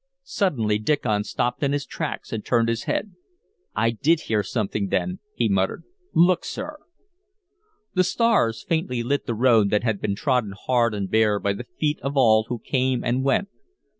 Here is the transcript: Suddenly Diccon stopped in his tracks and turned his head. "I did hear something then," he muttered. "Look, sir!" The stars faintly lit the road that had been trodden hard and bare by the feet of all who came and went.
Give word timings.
Suddenly 0.23 0.79
Diccon 0.79 1.23
stopped 1.25 1.61
in 1.61 1.73
his 1.73 1.85
tracks 1.85 2.33
and 2.33 2.43
turned 2.43 2.69
his 2.69 2.85
head. 2.85 3.11
"I 3.75 3.91
did 3.91 4.21
hear 4.21 4.41
something 4.41 4.87
then," 4.87 5.19
he 5.35 5.47
muttered. 5.47 5.83
"Look, 6.15 6.43
sir!" 6.43 6.77
The 7.93 8.03
stars 8.03 8.63
faintly 8.67 9.03
lit 9.03 9.27
the 9.27 9.35
road 9.35 9.69
that 9.69 9.83
had 9.83 10.01
been 10.01 10.15
trodden 10.15 10.55
hard 10.59 10.95
and 10.95 11.07
bare 11.07 11.37
by 11.37 11.53
the 11.53 11.67
feet 11.79 11.99
of 12.01 12.17
all 12.17 12.45
who 12.45 12.57
came 12.57 13.03
and 13.03 13.23
went. 13.23 13.49